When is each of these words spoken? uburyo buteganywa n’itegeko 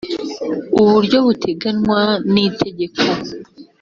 uburyo 0.81 1.17
buteganywa 1.25 2.01
n’itegeko 2.33 3.01